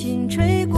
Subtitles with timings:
[0.00, 0.77] 轻吹过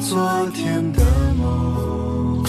[0.00, 1.02] 昨天的
[1.38, 2.44] 梦。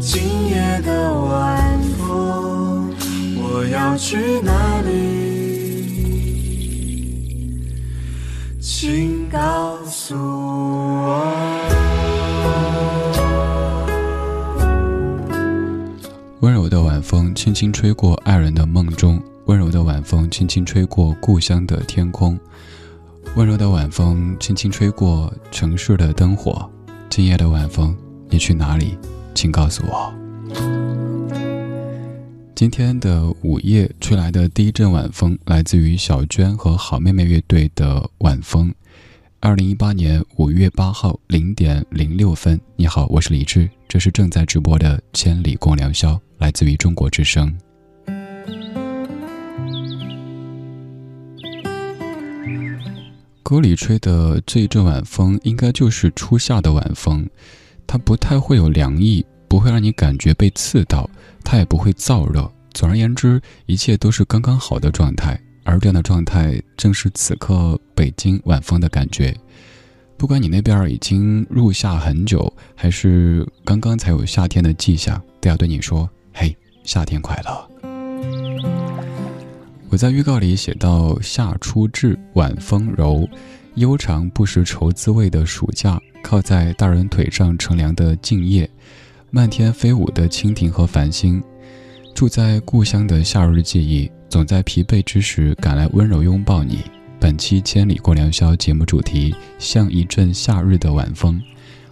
[0.00, 2.94] 今夜的晚风，
[3.36, 4.92] 我要去哪里？
[8.60, 11.24] 请告诉我。
[16.40, 22.38] 温柔的晚风轻轻吹过爱人的梦中，温柔的晚风轻轻吹过故乡的天空，
[23.36, 26.70] 温柔的晚风轻轻吹过城市的灯火。
[27.10, 27.96] 今夜的晚风，
[28.30, 28.96] 你去哪里？
[29.34, 30.14] 请告诉我。
[32.54, 38.70] 今天的午夜吹来的第一阵晚风，来自于小娟和好妹妹乐队的《晚风》。
[39.40, 46.12] 二零一八年五月八号零点零六分，你好，我是李志，这是正在直播的《千里共良宵》。
[46.38, 47.52] 来自于中国之声。
[53.44, 57.28] 歌里吹的这一阵晚风，应该就是初夏的晚风。
[57.86, 61.08] 它不太会有凉意，不会让你感觉被刺到，
[61.44, 62.50] 它也不会燥热。
[62.72, 65.38] 总而言之，一切都是刚刚好的状态。
[65.62, 69.36] 而这样的状态，正是此刻北京晚风的感觉。
[70.16, 76.08] 不管你那边已经入夏很久，还是刚刚才有夏天的迹象，都要对你说。
[76.32, 77.73] 嘿，夏天快乐！
[79.94, 83.28] 我在预告里写到：夏初至，晚风柔，
[83.76, 88.68] 悠长不识愁滋味的暑假，靠在大人腿上乘凉的静夜，
[89.30, 91.40] 漫天飞舞的蜻蜓和繁星，
[92.12, 96.80] 住在故乡的夏日记忆，总在疲惫之时赶来温柔拥抱你。
[97.20, 101.40] 本期《千里过良宵》节目主题：像一阵夏日的晚风，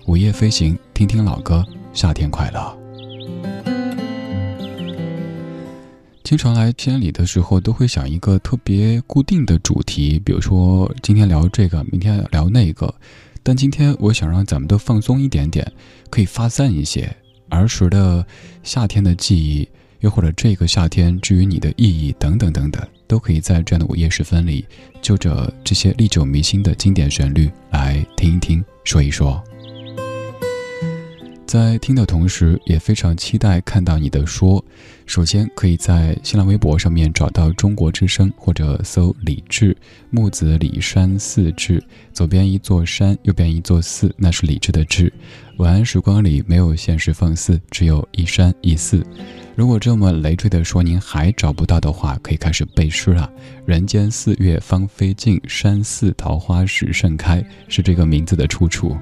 [0.06, 3.61] 午夜飞行，听听老歌，夏天快乐。
[6.32, 12.94] 经常来千里的时候，都会想一个特别固定的主题，比如说今天聊这个，明天聊那个。
[13.42, 15.70] 但今天我想让咱们都放松一点点，
[16.08, 17.14] 可以发散一些
[17.50, 18.26] 儿时的
[18.62, 19.68] 夏天的记忆，
[20.00, 24.64] 又或者这个夏天至于你的意义等等等等，都可以在这样的午夜时分里，
[25.02, 29.38] 就着这些历久弥新的经典旋律来听一听，说一说。
[31.46, 34.64] 在听的同时，也非常期待看到你的说。
[35.12, 39.76] 首先，可以在新浪微博上面找到中国之声，或者搜李志
[40.08, 45.12] 木子李山寺志，左边一座山，右边一座寺，那是李志的志。
[45.58, 49.06] 晚安时光里没有现实放肆，只有一山一寺。
[49.54, 53.30] 如果这么累赘的说您还找不到的话，可以开始背诗了。
[53.66, 58.96] 人间四月芳菲尽，山寺桃花始盛开，是这个名字的出处。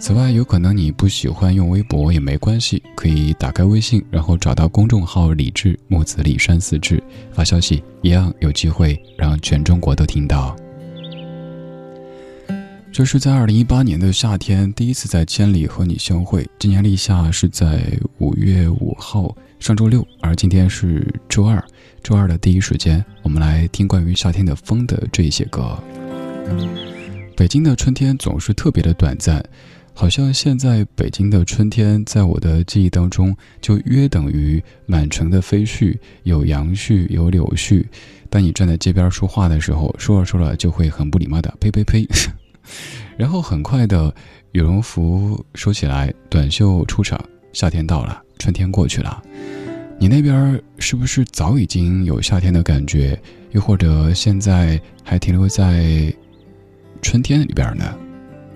[0.00, 7.02] 此外，有可能你不喜欢用微博也没关系，可以打开微信，然后找到公众号“李志木子李山四志”，
[7.32, 10.56] 发消息，一样有机会让全中国都听到。
[12.90, 16.48] 这是在二零一八年的夏天第一次在千里和你相会。
[16.58, 17.84] 今年立夏是在
[18.16, 21.62] 五月五号，上周六，而今天是周二。
[22.02, 25.78] 周二的第一时间，我们来听关于夏天的风的这一些歌。
[27.36, 29.44] 北京的春天总是特别的短暂。
[30.00, 37.84] 好像现在北京的春天，在我的记忆当中，就约等于满城的飞絮，有杨絮，有柳絮。
[38.30, 42.08] 当你站在街边说话的时候，说着说着就会很不礼貌的呸呸呸。
[43.18, 44.10] 然后很快的，
[44.52, 49.22] 羽绒服收起来，短袖出场，夏天到了，春天过去了。
[49.98, 53.20] 你那边是不是早已经有夏天的感觉？
[53.50, 56.10] 又或者现在还停留在
[57.02, 57.94] 春天里边呢？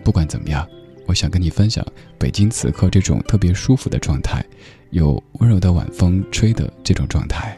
[0.02, 0.66] 不管怎么样。
[1.06, 1.84] 我想跟你分享
[2.18, 4.44] 北京此刻这种特别舒服的状态，
[4.90, 7.56] 有温柔的晚风吹的这种状态。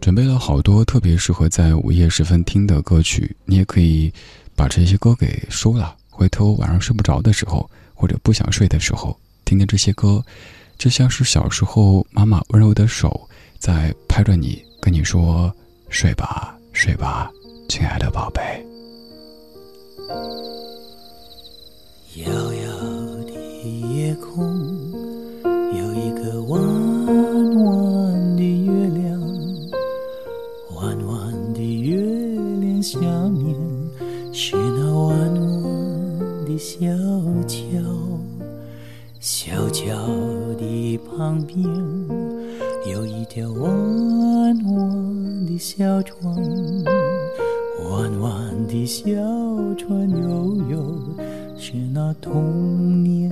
[0.00, 4.12] 准备了好多特别适合在午夜时分听的歌曲，你也可以
[4.54, 5.96] 把这些歌给收了。
[6.10, 10.22] 回头晚上睡不着的时候，或者不想睡的时候，听听这些歌，
[10.76, 13.28] 就像是小时候妈妈温柔的手
[13.58, 15.50] 在拍着你，跟你说
[15.88, 17.30] ：“睡吧，睡吧，
[17.68, 18.42] 亲爱的宝贝。”
[22.16, 22.70] 遥遥
[23.26, 23.32] 的
[23.92, 24.38] 夜空，
[25.42, 26.62] 有一个弯
[27.56, 29.20] 弯的月亮，
[30.76, 31.96] 弯弯的月
[32.60, 33.56] 亮下面
[34.32, 35.18] 是那弯
[35.62, 36.86] 弯的小
[37.48, 37.80] 桥，
[39.18, 39.92] 小桥
[40.56, 41.58] 的旁边
[42.92, 46.32] 有一条弯弯的小船，
[47.90, 49.04] 弯弯的小
[49.76, 51.13] 船悠悠。
[51.66, 53.30] 是那童年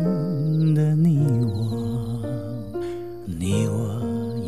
[0.74, 2.18] 的你我，
[3.26, 4.00] 你我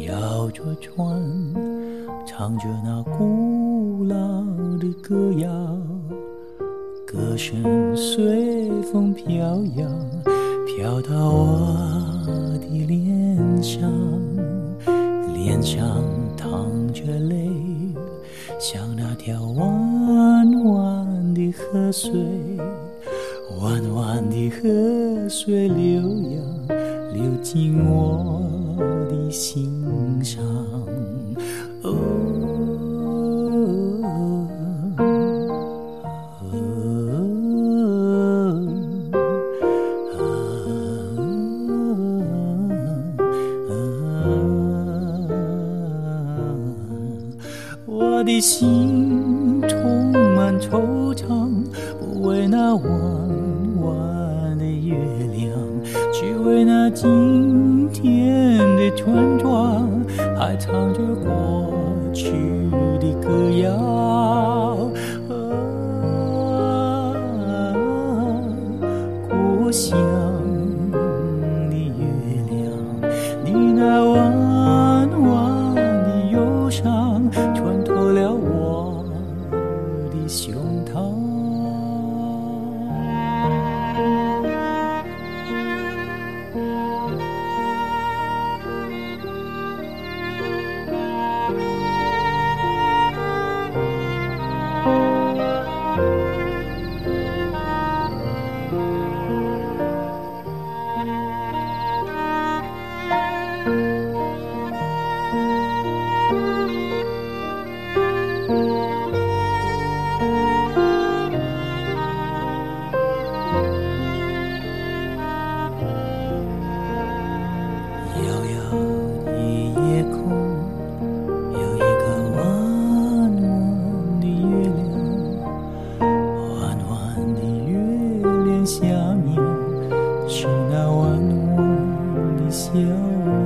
[0.08, 1.22] 摇着船，
[2.26, 4.16] 唱着那古老
[4.78, 5.50] 的歌谣。
[7.06, 7.62] 歌声
[7.94, 9.36] 随风飘
[9.76, 9.92] 扬，
[10.66, 13.92] 飘到我的脸上，
[15.34, 16.02] 脸上
[16.38, 17.50] 淌着泪，
[18.58, 22.10] 像那条弯弯的河水，
[23.64, 26.02] 弯弯的河水流
[26.32, 26.38] 呀，
[27.14, 28.42] 流进我
[29.08, 30.44] 的心上。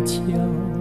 [0.09, 0.77] 桥，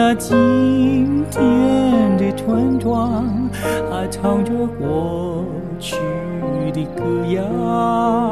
[0.00, 3.24] 那今天的村庄，
[3.90, 5.44] 还唱着过
[5.80, 5.96] 去
[6.72, 7.02] 的歌
[7.34, 8.27] 谣。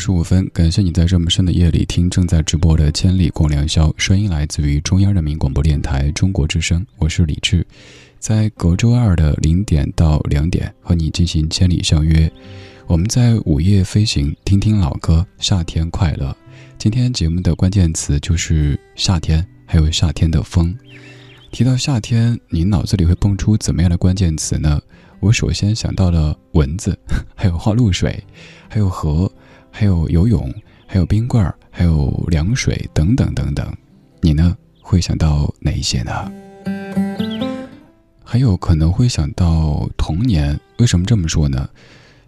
[0.00, 7.66] 十五分，感谢你在这么深的夜里听正在直播的《千里共良宵》，声音来自于中央人民广播电台中国之声，我是李志，
[8.18, 12.32] 在隔周二的零点到两点和你进行千里相约。
[12.86, 16.34] 我们在午夜飞行，听听老歌，夏天快乐。
[16.78, 20.74] 今天节目的关键词就是夏天，还有夏天的风。
[21.50, 24.80] 提到夏天，你脑子里会蹦出怎么样的关键词呢？
[25.20, 26.98] 我首先想到了蚊子，
[27.36, 28.24] 还有花露水，
[28.66, 29.29] 还有河。
[29.70, 30.52] 还有游泳，
[30.86, 33.72] 还有冰棍儿，还有凉水等等等等，
[34.20, 36.32] 你呢会想到哪一些呢？
[38.24, 41.68] 还有可能会想到童年，为什么这么说呢？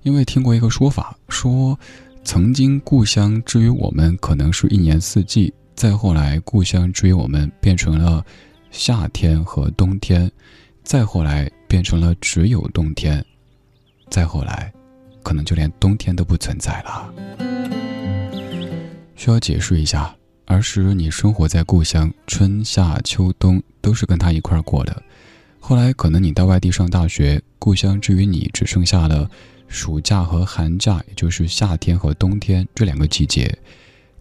[0.02, 1.78] 因为听过一个说法，说
[2.25, 8.25] 曾经故乡之于我们可能是一年四季，再后来故乡之于我们变成了
[8.70, 10.30] 夏天和冬天，
[10.82, 13.25] 再后来变成了只有冬天，
[14.11, 14.72] 再后来。
[15.23, 17.12] 可能就连冬天都不存在了。
[19.17, 20.14] 需要解释一下，
[20.47, 25.02] 儿时你生活在故乡，春夏秋冬都是跟他一块儿过的。
[25.61, 29.31] 后来可能你到外地上大学，故乡至于你只剩下了
[29.69, 33.57] 暑假和寒假，也就是夏天和冬天这两个季节。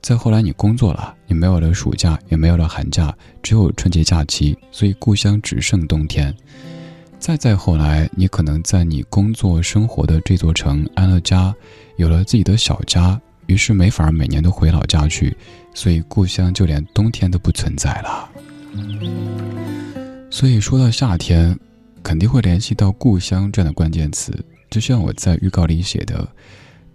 [0.01, 6.35] 再后来你工作了，你没有了暑假，也没有了寒假，只有春节假期，所以故乡只剩冬天。
[7.21, 11.53] 再再后来，你可能在你工作生活的这座城安了家，
[11.97, 15.37] 有了自己的小家，于是没法每年都回老家去，
[15.75, 18.27] 所以故乡就连冬天都不存在了。
[20.31, 21.55] 所以说到夏天，
[22.01, 24.33] 肯定会联系到故乡这样的关键词，
[24.71, 26.27] 就像我在预告里写的：“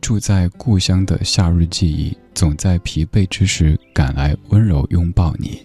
[0.02, 5.64] 住在故乡的夏日记忆，总在疲惫之时赶来温柔拥抱你。”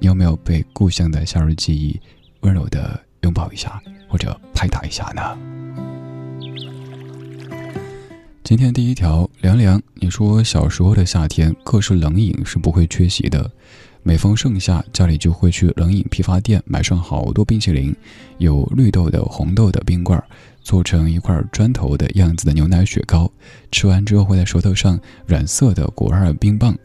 [0.00, 2.00] 你有没有被故乡的夏日记忆
[2.40, 3.00] 温柔的？
[3.22, 5.22] 拥抱一下，或者拍打一下呢？
[8.44, 13.50] 今天第一条，凉凉，你说小时候的夏天，各式冷饮是不会缺席的。
[14.02, 17.94] 每逢盛夏，家里就会去冷饮批发店买上好多冰淇淋，
[18.38, 20.24] 有绿豆的、红豆的冰棍儿，
[20.60, 23.30] 做成一块砖头的样子的牛奶雪糕，
[23.70, 26.76] 吃完之后会在舌头上染色的果味冰棒。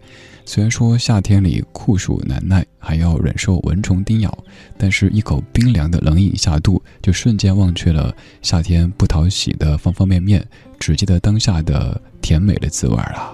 [0.50, 4.36] 虽然说夏天里酷暑难耐，还要忍受蚊虫叮咬，
[4.78, 10.48] 但是一口冰凉的冷饮下肚，就瞬间忘却了夏天不讨喜的方方面面，
[10.80, 13.34] 只记得当下的甜美的滋味啊！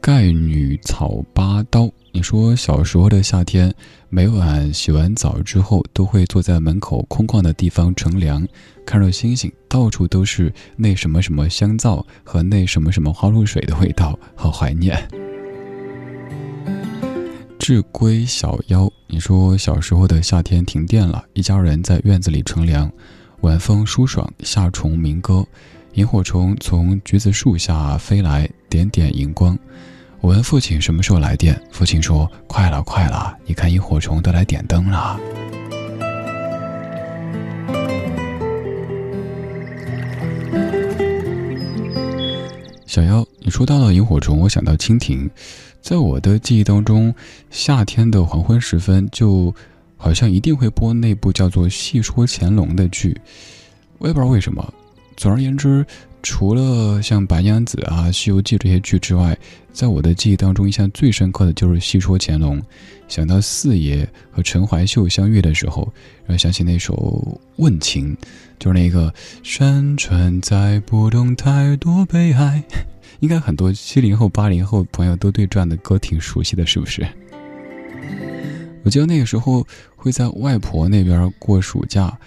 [0.00, 3.74] 盖女草八刀，你说小时候的夏天，
[4.08, 8.46] 每晚洗完澡之后，都会坐在门口空旷的地方乘凉。
[8.86, 14.96] 看着星星，到处都是那什么什么香皂和那什么什么花露水的味道，好怀念。
[17.58, 22.88] 志归小妖，你说小时候的夏天停电了，一家人在院子里乘凉，
[23.40, 25.44] 晚风舒爽，夏虫鸣歌，
[25.94, 29.58] 萤火虫从橘子树下飞来，点点荧光。
[30.20, 35.20] 我问父亲什么时候来电，父亲说快了快了，你看萤火虫都来点灯了。
[42.86, 45.30] 小妖，你说到了萤火虫，我想到蜻蜓。
[45.80, 47.14] 在我的记忆当中，
[47.50, 49.54] 夏天的黄昏时分，就
[49.96, 53.16] 好像一定会播那部叫做《戏说乾隆》的剧。
[53.98, 54.74] 我也不知道为什么。
[55.16, 55.86] 总而言之，
[56.28, 59.38] 除了像《白娘子》啊、《西游记》这些剧之外，
[59.72, 62.60] 在我的记忆当中，印象最深刻的就是《戏说乾隆》。
[63.06, 65.88] 想到四爷和陈怀秀相遇的时候，
[66.26, 66.94] 然后想起那首
[67.62, 68.12] 《问情》。
[68.58, 72.60] 就是那个山川在波动，太多悲哀。
[73.20, 77.06] 应该很多七零后、八零后朋友都对这样的歌挺熟悉的，是不是？
[78.82, 82.18] 我记得那个时候会在外婆那边过暑假，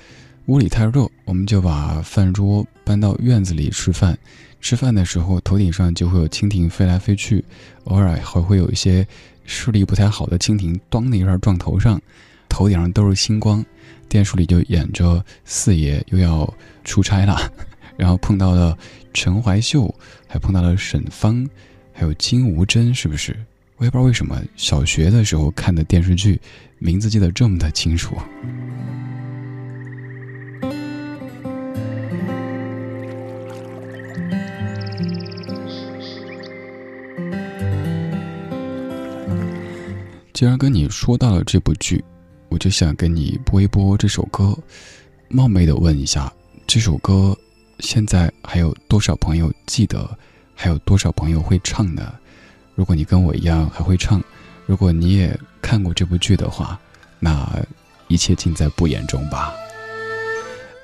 [0.49, 4.17] 屋里太热，我们就把饭桌搬到院子里吃饭。
[4.59, 7.45] 吃饭的时候，头顶上就会有蜻蜓飞来飞去，
[7.83, 9.07] 偶尔还会有一些
[9.45, 12.01] 视力不太好的蜻蜓，咣的一下撞头上，
[12.49, 13.63] 头顶上都是星光。
[14.07, 16.51] 电视里就演着四爷又要
[16.83, 17.37] 出差了，
[17.95, 18.75] 然后碰到了
[19.13, 19.93] 陈怀秀，
[20.27, 21.47] 还碰到了沈芳，
[21.93, 23.37] 还有金无珍，是不是？
[23.77, 26.41] 我也不知道为什么小学的时候看的电视剧，
[26.79, 28.17] 名字记得这么的清楚。
[40.39, 42.01] 既然跟你说到了这部剧。
[42.47, 44.57] 我就想跟你播一播这首歌，
[45.27, 46.31] 冒昧的问一下，
[46.65, 47.37] 这首歌
[47.79, 50.09] 现在还有多少朋友记得？
[50.55, 52.13] 还有多少朋友会唱呢？
[52.73, 54.23] 如果你跟我一样还会唱，
[54.65, 56.79] 如果你也看过这部剧的话，
[57.19, 57.61] 那
[58.07, 59.53] 一切尽在不言中吧。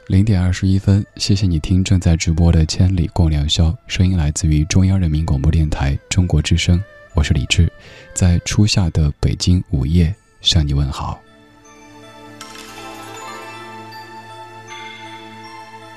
[0.07, 6.83] 零点二十一分，谢谢你听正在直播的《千里共良宵》，声音来自于中央人民广播电台中国之声，
[7.15, 7.71] 我是李志，
[8.13, 11.19] 在初夏的北京午夜向你问好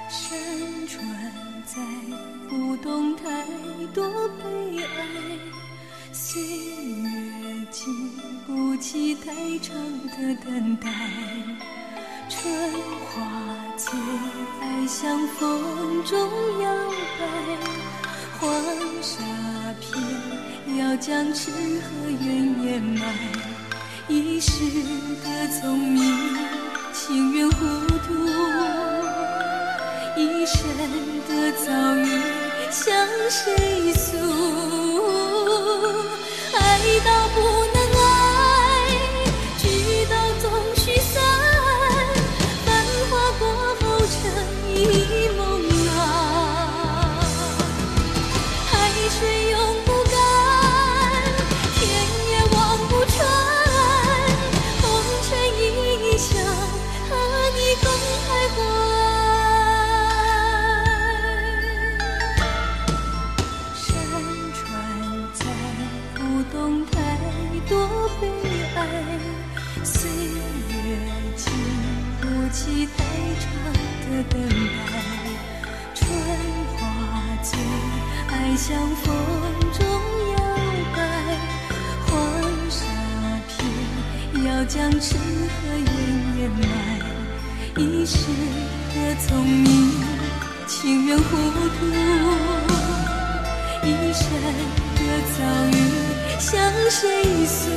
[0.09, 0.39] 山
[0.87, 1.03] 川
[1.67, 1.83] 载
[2.49, 3.09] 不动。
[9.25, 9.75] 太长
[10.09, 10.89] 的等待，
[12.29, 12.73] 春
[13.05, 13.21] 花
[13.77, 13.93] 最
[14.61, 16.19] 爱向风中
[16.63, 16.73] 摇
[17.19, 17.27] 摆，
[18.39, 18.51] 黄
[19.03, 19.17] 沙
[19.81, 20.01] 片
[20.79, 23.03] 要将痴和怨掩埋，
[24.07, 24.51] 一世
[25.25, 25.99] 的聪明
[26.93, 27.67] 情愿糊
[28.07, 28.15] 涂，
[30.17, 30.63] 一生
[31.29, 32.07] 的遭遇
[32.71, 32.95] 向
[33.29, 34.17] 谁诉？
[78.69, 79.07] 向风
[79.73, 79.81] 中
[80.37, 80.37] 摇
[80.95, 80.99] 摆，
[82.05, 82.13] 黄
[82.69, 82.85] 沙
[83.49, 83.57] 片
[84.45, 85.89] 要将痴和怨
[86.37, 86.63] 掩埋。
[87.79, 88.19] 一世
[88.95, 89.67] 的聪明，
[90.67, 91.23] 情愿糊
[91.79, 91.87] 涂；
[93.85, 94.29] 一生
[94.97, 95.01] 的
[95.39, 95.39] 遭
[95.73, 95.73] 遇，
[96.39, 96.53] 向
[96.91, 97.71] 谁诉？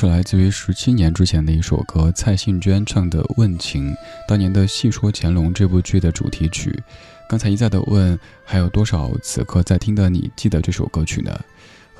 [0.00, 3.92] 是来自于十七年之前的一首歌，蔡幸娟唱的《问情》，
[4.26, 6.74] 当年的《戏说乾隆》这部剧的主题曲。
[7.28, 11.38] 刚才一再的问，还有多少此刻在听的你记得这首歌曲呢？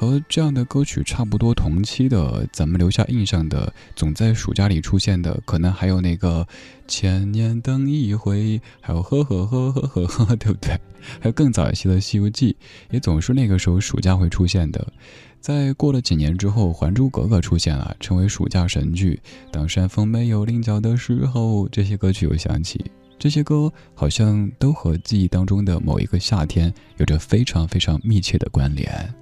[0.01, 6.49] 和这样的歌曲差不多同期的，咱们留下印象的，总在暑假里出现的，可能还有那个
[6.89, 10.71] 千年等一回，还有呵呵呵呵呵呵，对不对？
[11.21, 12.53] 还有更早一些的《西游记》，
[12.91, 14.91] 也总是那个时候暑假会出现的。
[15.39, 19.21] 在过了几年之后，《还珠格格》出现了，成为暑假神剧。
[19.53, 22.83] 当山峰没有棱角的时候，这些歌曲又响起。
[23.19, 29.15] 这些歌好像都和记忆当中的某一个夏天有着非常非常密切的关联。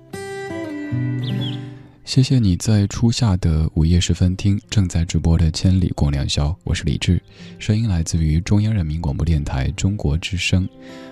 [2.05, 7.23] 谢谢你在初夏的午夜时分听正在直播的《千里共良宵》，我是李志，
[7.59, 10.67] 声音来自于中央人民广播电台中国之声。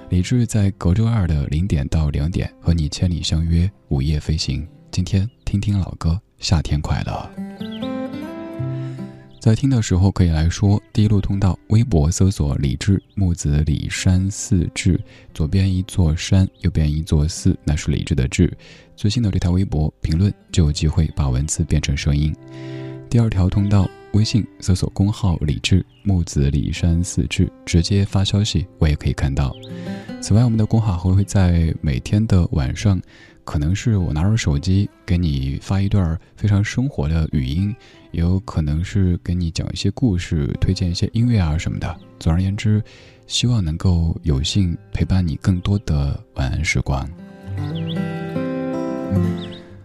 [0.09, 4.67] 李志在隔周二的零点到两点和你千里相约，午夜飞行。
[4.91, 7.31] 今天听听老歌，夏天快乐。
[9.39, 14.99] 在听的时候可以来说，第一路通道微博搜索李志木子李山寺志，
[15.33, 18.53] 左边一座山，右边一座寺，那是李志的志。
[18.97, 22.35] 最新的这条微博评论就有机会把文字变成声音。
[23.09, 29.55] 第二条通道微信搜索公号李志木子李山四志，直接发消息我也可以看到。
[30.21, 33.01] 此外，我们的公号还会在每天的晚上。
[33.45, 37.73] 可能是我拿着手机给你发一段非常生活的语音，
[38.11, 41.97] 也有可能是给你讲一些故事，推荐一些音乐啊什么的。
[42.19, 42.83] 总而言之，
[43.29, 47.09] 希望能够有幸陪伴你更多的晚安时光。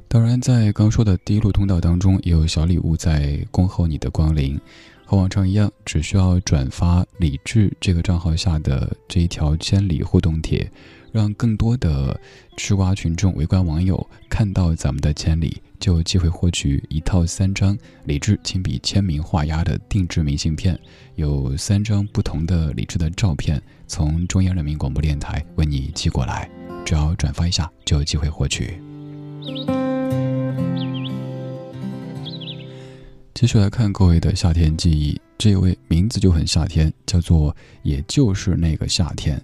[0.07, 4.59] 当然，在刚说的第一路通道当中，也有小礼物在恭候你的光临。
[5.05, 10.69] 和往常一样，只需要转发李智这个账号下的这一条千里互动帖。
[11.11, 12.17] 让更多的
[12.55, 20.79] 吃瓜群众、围观网友看到咱们的千里，就有机会获取一套三张李志亲笔签名画押的定制明信片，
[21.15, 26.49] 有三张不同的李志的照片，从中央人民广播电台为你寄过来。
[26.85, 28.81] 只要转发一下，就有机会获取。
[33.33, 39.41] 继续来看各位的夏天记忆，这位名字就很夏天，叫做也就是那个夏天。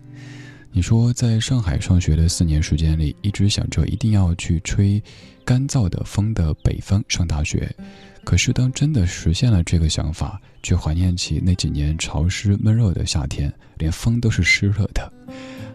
[0.71, 5.01] 你说，在上海上学的四年时间里，一直想着一定要去吹
[5.43, 7.75] 干燥的风的北方上大学。
[8.23, 15.11] 可是，当真的实现了这个想法，却怀念起那几年潮湿闷热的夏天，连风都是湿热的。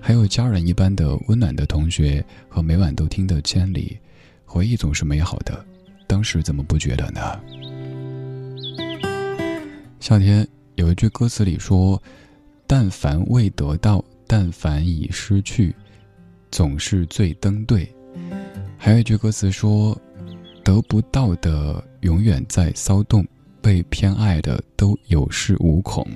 [0.00, 3.98] 还有家人一般的温暖的同学和每晚都听的千里，
[4.52, 5.64] 回忆总是美好的。
[6.06, 7.40] 当时怎么不觉得呢？
[9.98, 12.00] 夏天有一句歌词里说
[12.68, 15.74] ：“但凡未得到，但凡已失去，
[16.50, 17.90] 总是最登对。”
[18.76, 19.98] 还有一句歌词说
[20.62, 23.26] ：“得不到的永远在骚动，
[23.62, 26.06] 被偏爱的都有恃无恐。”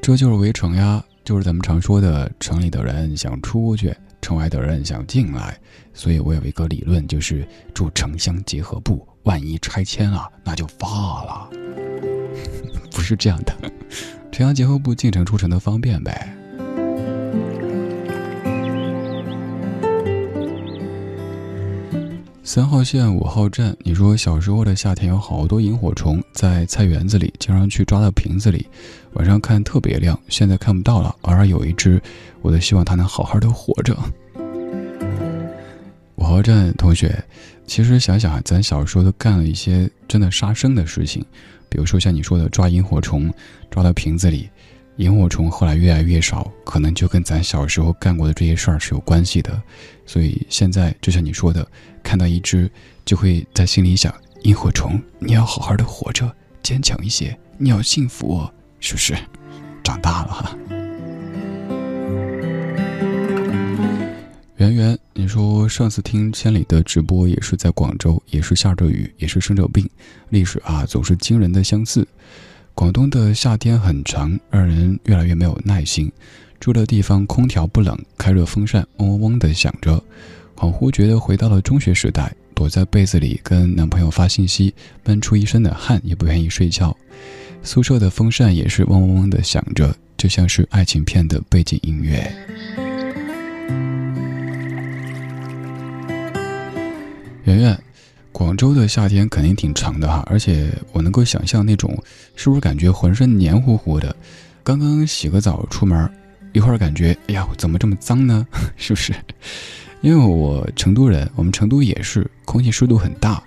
[0.00, 3.92] 这就是围城呀，就是咱们常说的城里的人想出去，
[4.26, 5.56] 城外的人想进来。
[5.94, 11.48] 所以我有一个理论，就是住城乡结合部，万一拆迁了，那就发了。
[12.90, 13.54] 不是这样的，
[14.32, 16.36] 城乡结合部进城出城的方便呗。
[22.46, 28.64] 三号线五号站，你说小时候的夏天有好多萤火虫在菜园子里，经常去抓到瓶子里，
[29.14, 30.16] 晚上看特别亮。
[30.28, 32.00] 现在看不到了，偶尔有一只，
[32.42, 33.98] 我都希望它能好好的活着。
[36.14, 37.20] 五号站同学，
[37.66, 41.26] 其实想想，咱小时候都干了一些真的杀生的事情，
[41.68, 43.28] 比如说像你说的抓萤火虫，
[43.72, 44.48] 抓到瓶子里。
[44.96, 49.60] 萤火虫后来越来越少，可能就跟咱小时候干过的这些事儿是有关系的。
[50.06, 51.66] 所以现在就像你说的，
[52.02, 52.70] 看到一只，
[53.04, 56.30] 就会在心里想：萤火虫，你要好好的活着，
[56.62, 58.48] 坚强一些，你要幸福，
[58.80, 59.14] 是不是？
[59.84, 60.56] 长大了哈。
[64.56, 69.86] 圆圆，你说上次听千里的直播也是在广州，也是下着雨，也是生着病，
[70.30, 72.08] 历史啊总是惊人的相似。
[72.76, 76.12] 广东的夏天很长，让人越来越没有耐心。
[76.60, 79.94] 住的地方空调不冷，开着风扇嗡嗡嗡的响着，
[80.54, 86.94] 恍惚觉得回到了中学时代，躲在被子里跟男朋友发信息，闷出一身的汗也不愿意睡觉。
[87.62, 92.30] 宿舍的风扇也是嗡嗡嗡的响着，就像是爱情片的背景音乐。
[97.44, 97.85] 圆圆。
[98.36, 101.96] 广州的夏天肯定挺长的哈，而且我能够想象那种，
[102.34, 104.14] 是不是感觉浑身黏糊糊的？
[104.62, 106.10] 刚刚洗个澡出门，
[106.52, 108.46] 一会儿感觉，哎呀，怎么这么脏呢？
[108.76, 109.14] 是不是？
[110.02, 113.42] 因为我成都人，我们成都也是空气湿度很大，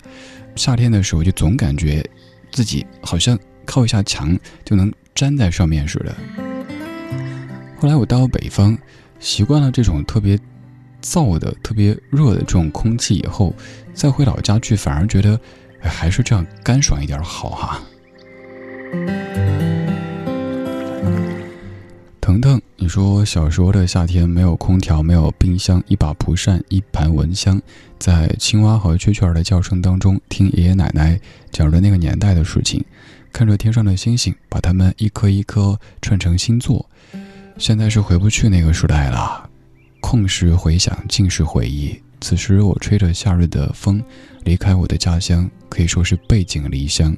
[0.56, 2.04] 夏天的时候就总感觉
[2.52, 6.16] 自己好像靠一下墙就能粘在上面似的。
[7.78, 8.76] 后来我到北方，
[9.20, 10.36] 习惯了这种特别。
[11.02, 13.56] 燥的特别热的这种空气以后，
[14.00, 15.38] 再回老家去，反而觉得
[15.82, 17.82] 还是这样干爽一点好哈。
[22.22, 27.62] 腾腾，你说小时候的夏天没有空调，没有冰箱，一把蒲扇，一盘蚊香，
[28.00, 31.20] 在青蛙和蛐蛐儿的叫声当中，听爷爷奶奶
[31.52, 32.82] 讲着那个年代的事情，
[33.34, 36.90] 看着天上的星星，把它们一颗一颗串成星座。
[37.58, 39.50] 现在是回不去那个时代了。
[40.00, 42.02] 空时回想，尽是回忆。
[42.22, 44.04] 此时我吹着夏日的风，
[44.44, 47.16] 离开我的家乡，可以说是背井离乡，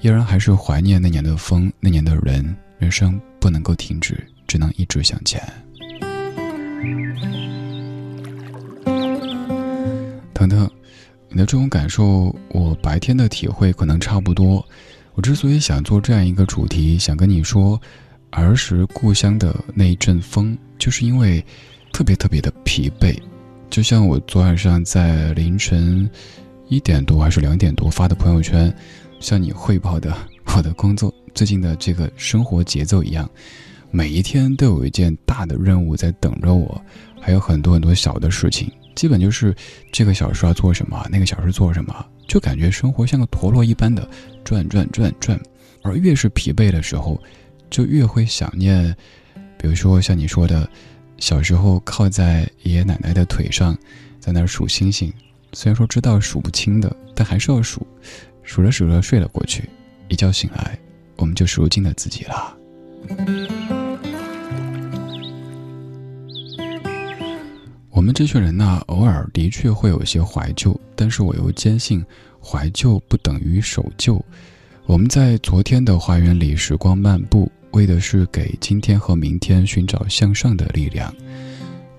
[0.00, 2.56] 依然还是怀念那年的风，那年的人。
[2.78, 5.42] 人生不能够停止，只能一直向前。
[10.32, 10.70] 腾腾，
[11.28, 14.64] 你的这种感受，我白天的体会可能差不多。
[15.14, 17.80] 我之所以想做这样一个主题，想跟你说
[18.30, 21.44] 儿时故乡的那一阵风，就是因为。
[21.90, 23.18] 特别特别的疲惫，
[23.70, 26.08] 就像我昨晚上在凌晨
[26.68, 28.74] 一点多还是两点多发的朋友圈，
[29.20, 30.12] 向你汇报的
[30.56, 33.28] 我的工作最近的这个生活节奏一样，
[33.90, 36.80] 每一天都有一件大的任务在等着我，
[37.20, 39.54] 还有很多很多小的事情，基本就是
[39.92, 44.08] 这个小时要做什么，那个小时做什么，就感觉生活像个陀螺一般的
[44.42, 45.38] 转转转转，
[45.82, 47.20] 而越是疲惫的时候，
[47.70, 48.96] 就越会想念，
[49.56, 50.68] 比如说像你说的。
[51.18, 53.76] 小时候靠在爷爷奶奶的腿上，
[54.20, 55.12] 在那儿数星星，
[55.52, 57.86] 虽然说知道数不清的，但还是要数。
[58.42, 59.68] 数着数着睡了过去，
[60.08, 60.78] 一觉醒来，
[61.16, 62.56] 我们就是如今的自己了。
[67.90, 72.02] 我们这群人呢，偶尔的确会有些怀旧，但是我又坚信，
[72.42, 74.24] 怀旧不等于守旧。
[74.86, 77.50] 我们在昨天的花园里时光漫步。
[77.72, 81.14] 为的是给今天和明天寻找向上的力量。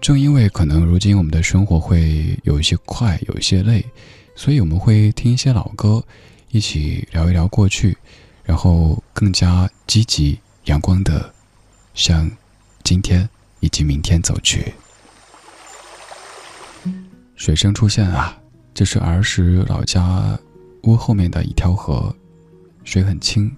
[0.01, 3.85] 正因为可能如今我们的生活会有一些快，有一些累，
[4.33, 6.03] 所以我们会听一些老歌，
[6.51, 7.97] 一起聊一聊过去，
[8.43, 11.33] 然后更加积极、阳光的
[11.93, 12.31] 向
[12.83, 13.29] 今天
[13.59, 14.73] 以及明天走去。
[17.35, 18.37] 水声出现啊，
[18.73, 20.39] 这是儿时老家
[20.83, 22.15] 屋后面的一条河，
[22.85, 23.51] 水很清，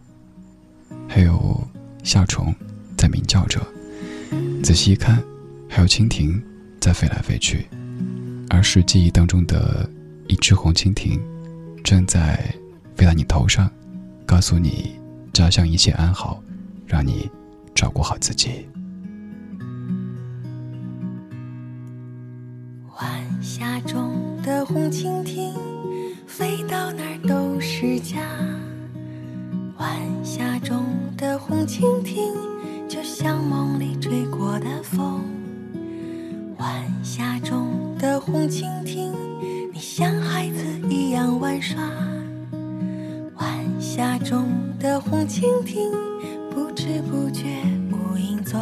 [1.08, 1.68] 还有。
[2.04, 2.54] 夏虫
[2.98, 3.60] 在鸣叫着，
[4.64, 5.22] 仔细一看，
[5.70, 6.42] 还有蜻蜓
[6.80, 7.68] 在飞来飞去。
[8.50, 9.90] 儿时记忆当中的
[10.28, 11.20] 一只红蜻蜓，
[11.84, 12.54] 正在
[12.96, 13.72] 飞到你头上，
[14.26, 15.00] 告诉你
[15.32, 16.44] 家乡一切安好，
[16.86, 17.30] 让你
[17.74, 18.68] 照顾好自己。
[23.00, 25.54] 晚霞中的红蜻蜓，
[26.28, 28.20] 飞到哪儿都是家。
[29.78, 29.90] 晚
[30.24, 30.86] 霞中
[31.22, 32.34] 的红蜻蜓，
[32.90, 35.24] 就像梦里吹过的风。
[36.58, 36.68] 晚
[37.04, 39.14] 霞中的红蜻蜓，
[39.72, 41.80] 你像孩子一样玩耍。
[43.36, 43.48] 晚
[43.80, 44.48] 霞中
[44.80, 45.92] 的红蜻蜓，
[46.50, 47.46] 不知不觉
[47.92, 48.60] 无影踪。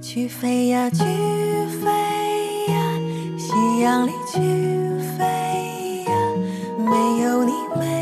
[0.00, 1.90] 去飞呀去飞
[2.68, 2.98] 呀，
[3.36, 4.38] 夕阳里去
[5.18, 6.14] 飞呀，
[6.78, 8.01] 没有你没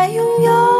[0.00, 0.79] 却拥有。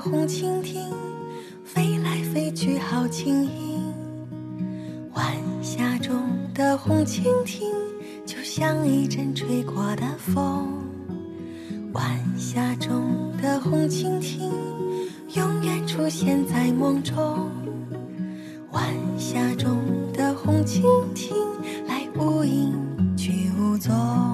[0.00, 0.92] 红蜻蜓，
[1.64, 3.92] 飞来飞去好轻盈。
[5.14, 5.26] 晚
[5.60, 6.14] 霞中
[6.54, 7.66] 的红蜻蜓，
[8.24, 10.68] 就像一阵吹过的风。
[11.92, 12.04] 晚
[12.36, 14.50] 霞中的红蜻蜓，
[15.34, 17.50] 永远出现在梦中。
[18.70, 18.84] 晚
[19.18, 19.78] 霞中
[20.12, 20.82] 的红蜻
[21.14, 21.34] 蜓，
[21.88, 22.72] 来无影
[23.16, 24.27] 去无踪。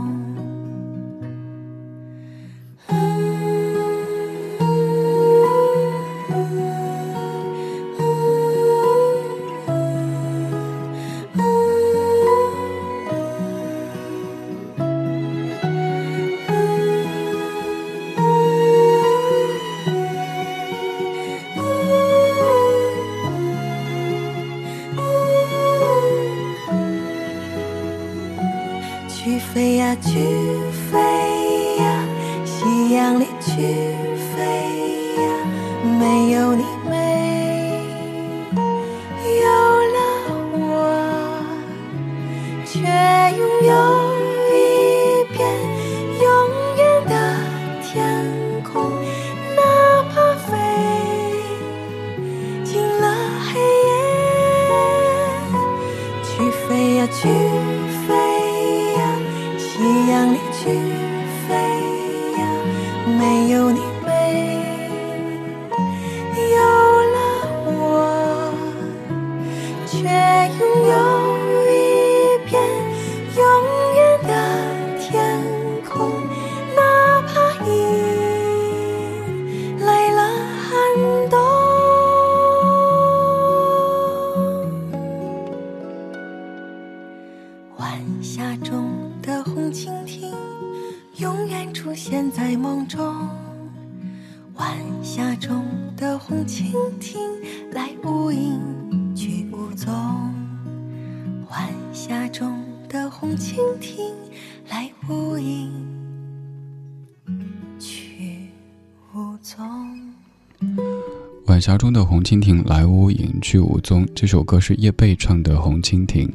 [111.64, 114.06] 晚霞中的红蜻蜓，来无影去无踪。
[114.14, 116.28] 这首歌是叶蓓唱的《红蜻蜓》。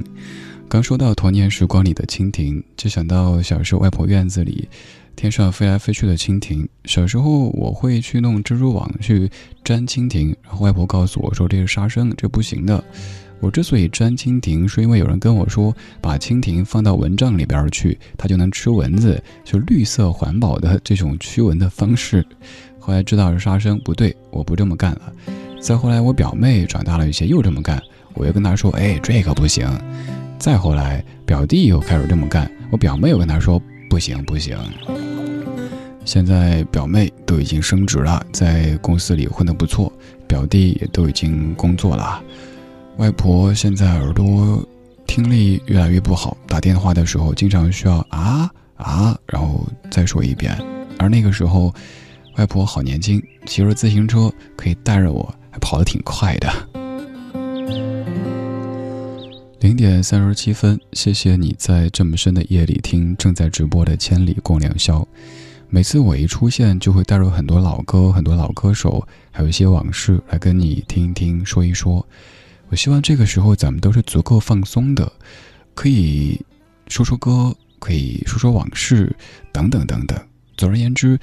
[0.67, 4.67] 刚说到童年时光里的蜻蜓，就想到小时候外婆院子里
[5.15, 6.67] 天上飞来飞去的蜻蜓。
[6.85, 9.29] 小时候我会去弄蜘蛛网去
[9.65, 12.83] 粘蜻蜓，然后外婆告诉我说这是杀生，这不行的。
[13.39, 15.71] 我之所以粘蜻蜓，是因为有人跟我说
[16.01, 22.25] 把蜻蜓放到蚊帐里边去，它就能吃蚊子，就绿色环保的这种驱蚊的方式。
[22.89, 25.13] 后来知道是杀生，不对，我不这么干了。
[25.61, 27.79] 再后来我表妹长大了一些，又这么干，
[28.15, 29.69] 我又跟她说，哎，这个不行。
[30.39, 33.61] 再后来，表弟又开始这么干，我表妹又跟他说
[33.91, 34.57] 不行不行。
[36.03, 39.93] 现在表妹都已经升职了，在公司里混得不错，
[40.27, 42.19] 表弟也都已经工作了。
[42.97, 44.67] 外婆现在耳朵
[45.05, 50.57] 听力越来越不好，打电话的时候经常需要啊啊，然后再说一遍。
[50.97, 51.73] 而那个时候，
[52.39, 56.49] 外婆好年轻，骑着自行车可以带着我，还跑得挺快的。
[59.59, 65.01] 零点三十七分，谢谢你在这么深的夜里听正在直播的《千里共良宵》。
[65.67, 72.07] 每次我一出现，就会带入很多老歌、很多老歌手，还有一些往事来跟你听一听、说一说。
[72.69, 75.11] 我希望这个时候咱们都是足够放松的，
[75.75, 76.39] 可以
[76.87, 79.13] 说说歌，可以说说往事，
[79.51, 80.17] 等等等等。
[80.55, 81.19] 总而言之，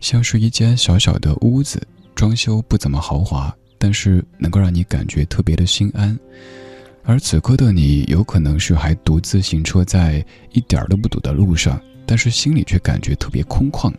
[0.00, 1.80] 像是一间小小的屋子，
[2.14, 6.18] 装修不怎么豪华，但是能够让你感觉特别的心安。
[7.04, 13.92] 而此刻的你，有可能是还独自行车在一点都不堵的路上，但是心里却感觉特别空旷。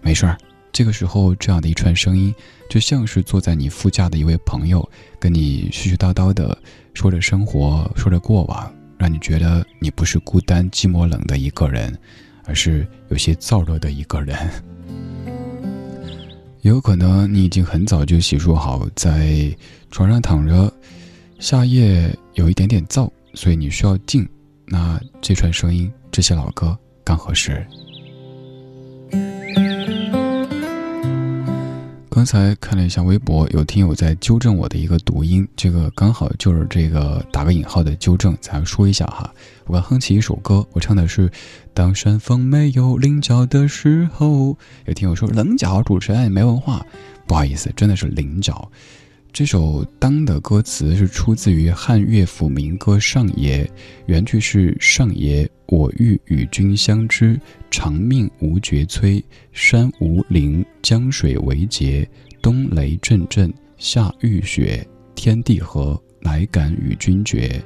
[0.00, 0.36] 没事儿，
[0.72, 2.34] 这个时候这样的一串声音，
[2.68, 4.88] 就像是坐在你副驾的一位朋友，
[5.18, 6.56] 跟你絮絮叨叨的
[6.92, 11.96] 说着生活，说着过往，让你觉得你不是孤单、寂寞、冷的一个人，
[12.44, 14.36] 而是有些燥热的一个人。
[16.68, 19.54] 有可能你已经很早就洗漱好，在
[19.90, 20.72] 床上躺着。
[21.38, 24.28] 夏夜有一点点燥，所以你需要静。
[24.66, 27.64] 那这串声音，这些老歌刚合适。
[32.16, 39.30] 刚才看了一下微博，有听友在纠正我的一个读音，这个刚好就是这个打个引号的纠正，咱说一下哈。
[39.66, 41.28] 我刚哼起一首歌，我唱的是
[41.74, 44.28] 《当山峰没有棱角的时候》。
[44.86, 46.86] 有听友说棱角，主持人没文化，
[47.26, 48.70] 不好意思，真的是棱角。
[49.36, 53.64] 这首《当》的歌词是出自于汉乐府民歌《上爷》，
[54.06, 57.38] 原句是：“上爷，我欲与君相知，
[57.70, 59.22] 长命无绝催。
[59.52, 62.08] 山无陵，江水为竭，
[62.40, 67.62] 冬雷阵阵，夏雨雪，天地合，乃敢与君绝。”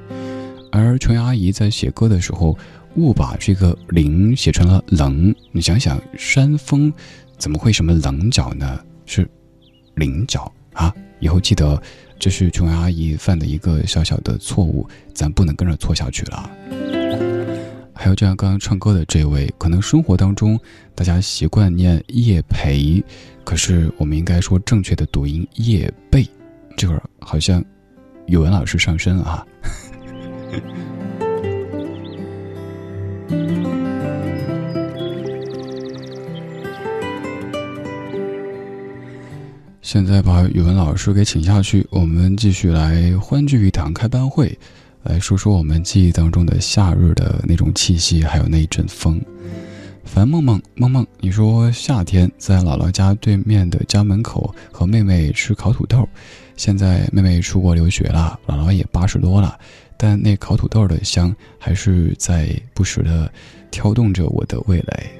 [0.73, 2.57] 而琼瑶阿姨在写歌的时候，
[2.97, 5.33] 误把这个“陵”写成了“棱”。
[5.53, 6.91] 你想想，山峰
[7.37, 8.77] 怎么会什么棱角呢？
[9.05, 9.25] 是
[9.95, 10.93] 棱角啊！
[11.21, 11.81] 以后记得，
[12.19, 16.49] 这是琼瑶阿姨犯的一个小小的错误，咱不能跟着错下去了。
[17.93, 20.59] 还有，就像刚刚唱歌的这位，可能生活当中
[20.95, 23.01] 大家习惯念叶培，
[23.43, 26.27] 可是我们应该说正确的读音叶蓓，
[26.75, 27.63] 这会儿好像
[28.25, 29.47] 语文老师上身了啊。
[39.91, 44.57] 现在把语文老师给请下去，我们继续来欢聚一堂开班会，
[45.03, 49.21] 来说说我们记忆当中的夏日的那种气息，还有那一阵风。
[50.05, 56.07] 樊梦梦梦梦，你说夏天在姥姥家对面的家门口和妹妹吃烤土豆，
[56.55, 59.59] 现在妹妹出国留学了，姥姥也八十多了，
[59.97, 63.29] 但那烤土豆的香还是在不时的
[63.69, 65.11] 挑动着我的味蕾。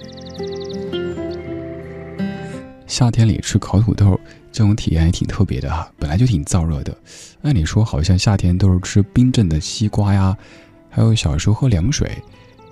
[2.88, 4.17] 夏天里吃烤土豆。
[4.52, 6.95] 这种体验也挺特别的哈，本来就挺燥热的。
[7.43, 10.38] 按理说，好像夏天都是吃冰镇的西瓜呀，
[10.89, 12.12] 还有小时候喝凉水。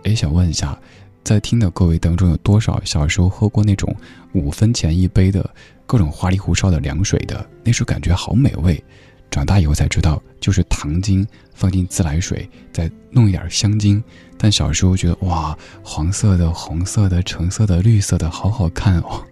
[0.03, 0.77] 哎，想问一下，
[1.23, 3.95] 在听的各位当中，有多少小时候喝过那种
[4.33, 5.49] 五分钱一杯的
[5.85, 7.45] 各种花里胡哨的凉水的？
[7.63, 8.83] 那时候感觉好美味。
[9.31, 14.03] 长大以后才知道，就是糖精放进自来水，再弄一点香精。
[14.37, 19.23] 但小时候觉得哇，黄色的、红色的、橙色的、绿色的，好好看哦。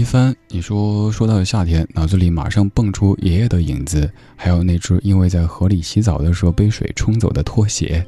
[0.00, 8.02] 一帆，你说说到夏天，脑子里马上蹦出爷爷的影子，还有那只因为在河里洗澡的时候被水冲走的拖鞋。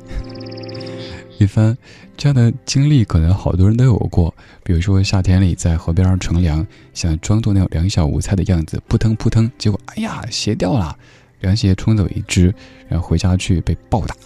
[1.39, 1.77] 一帆，
[2.17, 4.35] 这样的经历可能好多人都有过，
[4.65, 10.97] 比如说夏天里在河边上乘凉，想装作那种两小无猜的样子，扑腾扑腾，结果哎呀鞋掉了，
[11.41, 12.55] 凉鞋冲走一只，
[12.89, 14.17] 然后回家去被暴打。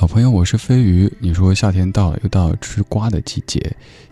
[0.00, 1.12] 好朋友，我是飞鱼。
[1.18, 3.60] 你说夏天到了，又到吃瓜的季节，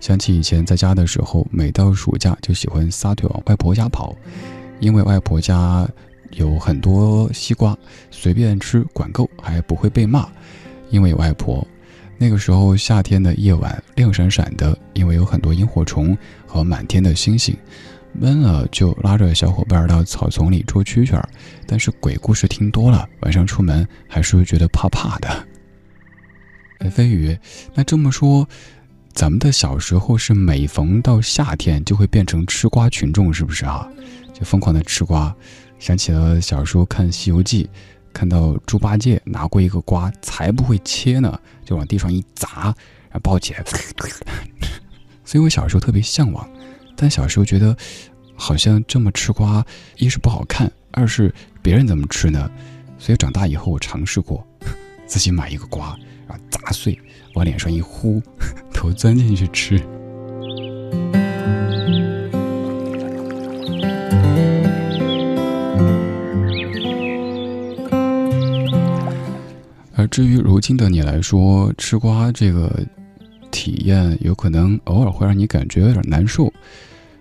[0.00, 4.14] 想起以前在家的时候，每到暑假就喜欢撒腿往外婆家跑，
[4.80, 5.88] 因为外婆家
[6.32, 7.74] 有很多西瓜，
[8.10, 10.28] 随便吃管够，还不会被骂。
[10.90, 11.66] 因为有外婆，
[12.18, 16.14] 那个时候夏天的夜晚亮闪闪的，因为有很多萤火虫
[16.46, 17.56] 和满天的星星。
[18.12, 21.26] 闷了就拉着小伙伴到草丛里捉蛐蛐儿，
[21.66, 25.47] 但是鬼故事听多了，晚上出门还是会觉得怕怕的。
[26.78, 27.36] 哎，飞宇，
[27.74, 28.48] 那这么说，
[29.12, 33.88] 咱们的小时候是每逢到夏天就会变成吃瓜群众，是不是啊？
[34.32, 35.34] 就疯狂的吃瓜。
[35.80, 37.64] 想起了小时候看《西游记》，
[38.12, 42.74] 看到猪八戒拿过一个瓜，才不会切呢，就往地上一砸，
[43.10, 43.64] 然后抱起来。
[45.24, 46.48] 所以我小时候特别向往，
[46.96, 47.76] 但小时候觉得
[48.36, 49.64] 好像这么吃瓜，
[49.96, 52.50] 一是不好看，二是别人怎么吃呢？
[52.98, 54.46] 所以长大以后我尝试过，
[55.06, 55.98] 自己买一个瓜。
[56.28, 56.96] 把砸碎
[57.34, 58.22] 往脸上一呼
[58.72, 59.82] 头钻进去吃。
[69.98, 72.72] 而至于如今的你来说吃瓜这个
[73.50, 76.52] 体验有可能偶尔会让你感觉有点难受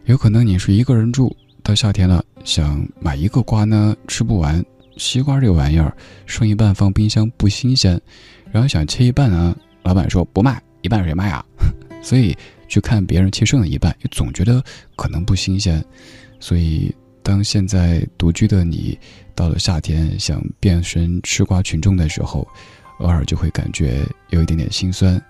[0.06, 4.64] 有可能你是一个人住到夏天了想买一个瓜呢吃不完
[4.96, 5.92] 西瓜这玩意儿
[6.28, 8.00] 剩一半放冰箱不新鲜
[8.52, 11.46] 然后想切一半呢，老板说不卖，一半谁卖啊？
[12.02, 12.36] 所以
[12.68, 14.64] 去看别人切剩的一半，又总觉得
[14.96, 15.84] 可能不新鲜，
[16.40, 18.98] 所以当现在独居的你。
[19.36, 22.48] 到了夏天，想变身吃瓜群众的时候，
[23.02, 25.22] 偶尔就会感觉有一点点心酸，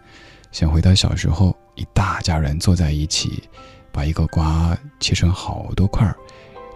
[0.53, 3.43] 想回到小时候，一大家人坐在一起，
[3.91, 6.15] 把一个瓜切成好多块儿，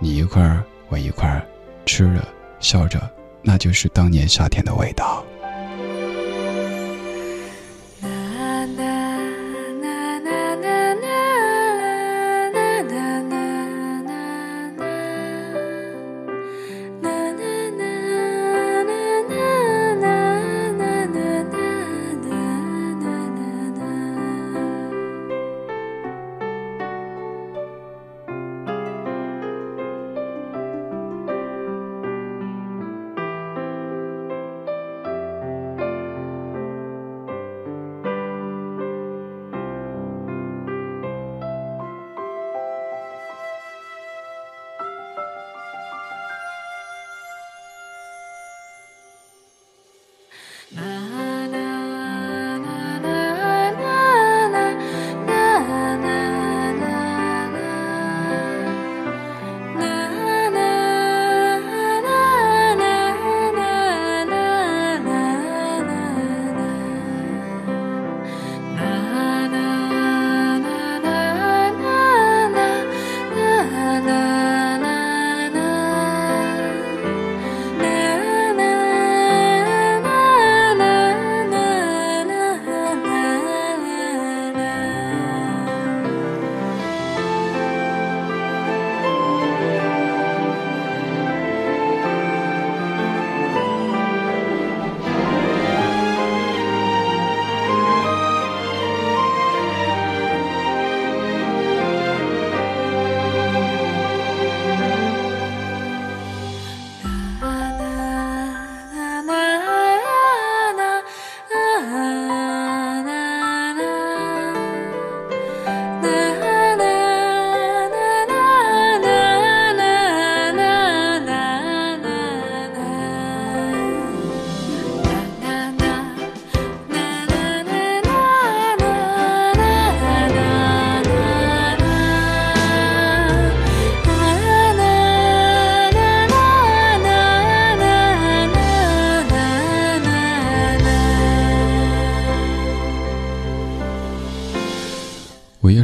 [0.01, 1.41] 你一块儿，我一块儿，
[1.85, 2.27] 吃着
[2.59, 3.09] 笑着，
[3.41, 5.23] 那就是当年夏天的味道。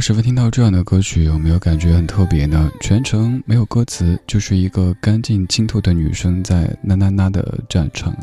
[0.08, 2.72] 是否听到这样的歌曲，有没有感觉很特别呢？
[2.80, 8.16] 全程没有歌词，就是一个干净清透的女生在呐呐呐的战唱。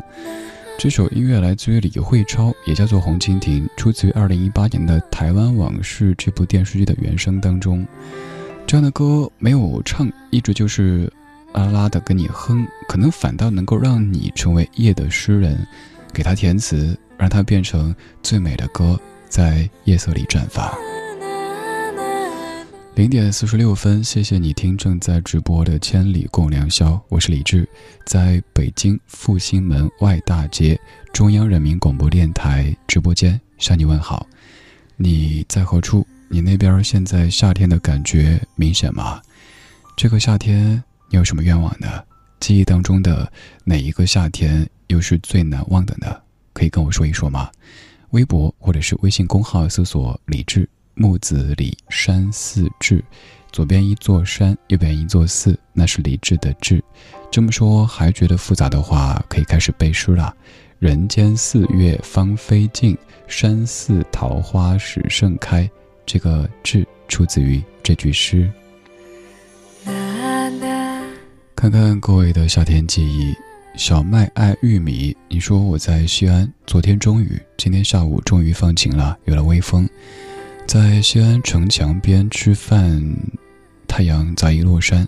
[0.76, 7.86] 这首音乐来自于李慧超，也叫做红蜻蜓，出自于二零一八年的《台湾往事》这部电视剧的原声当中。
[8.66, 11.08] 这样的歌没有唱，一直就是
[11.52, 15.56] 啦啦的跟你哼，可能反倒能够让你成为夜的诗人，
[16.12, 20.68] 给他填词，让它变成最美的歌，在夜色里绽放。
[22.96, 27.68] 零点四十六分，谢谢你听正在直播的《千里共良宵》，我是李志，
[28.06, 30.80] 在北京复兴门外大街
[31.12, 34.26] 中央人民广播电台直播间向你问好。
[34.96, 36.06] 你在何处？
[36.30, 39.20] 你那边现在夏天的感觉明显吗？
[39.94, 42.02] 这个夏天你有什么愿望呢？
[42.40, 43.30] 记忆当中的
[43.62, 46.16] 哪一个夏天又是最难忘的呢？
[46.54, 47.50] 可以跟我说一说吗？
[48.12, 50.66] 微博或者是微信公号搜索“李志”。
[50.98, 53.04] 木子李山寺志，
[53.52, 56.82] 左边一座山，右边一座寺，那是李志的志。
[57.30, 60.34] 这么说还觉得复杂的话，可以开始背诗了。
[60.78, 65.70] 人间四月芳菲尽，山寺桃花始盛开。
[66.06, 68.50] 这个志出自于这句诗。
[71.54, 73.34] 看看各位的夏天记忆，
[73.76, 75.14] 小麦爱玉米。
[75.28, 79.86] 你说我在西安，昨天中雨，今天下午终于放晴了，有了微风。
[80.66, 83.00] 在西安城墙边吃饭，
[83.86, 85.06] 太阳早已落山。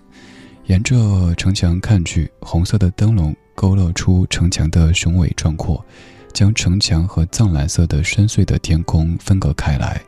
[0.66, 5.84] 沿着城墙看去，红色的灯笼勾勒出城墙的雄伟壮阔，
[6.32, 10.00] 将城墙和藏蓝色的深邃的天空分隔开来。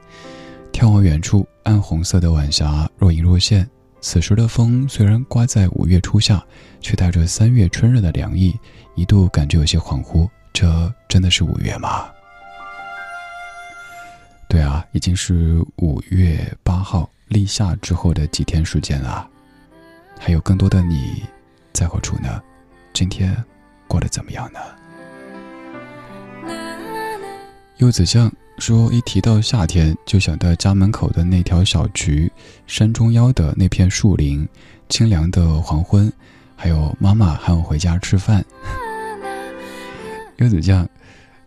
[0.72, 3.68] 眺望远处，暗红色的晚霞若隐若现。
[4.00, 6.42] 此时的风虽然刮在五月初夏，
[6.80, 8.54] 却带着三月春日的凉意，
[8.94, 12.08] 一度感觉有些恍惚，这真的是五月吗？
[14.50, 19.24] 对啊，已经是五月八号立夏之后的几天时间了。
[20.18, 21.22] 还有更多的你
[21.72, 22.42] 在何处呢？
[22.92, 23.32] 今天
[23.86, 24.58] 过得怎么样呢？
[27.76, 32.30] 柚子酱说：“一提到夏天，就想到家门口的那条小渠，
[32.66, 34.46] 山中央的那片树林，
[34.88, 36.12] 清凉的黄昏，
[36.56, 38.44] 还有妈妈喊我回家吃饭。
[40.38, 40.88] ”柚子酱，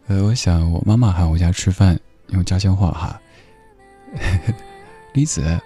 [0.08, 2.00] 呃，我想我妈妈喊我回家吃饭。
[2.34, 3.22] 用家乡话哈，
[5.14, 5.60] 李子，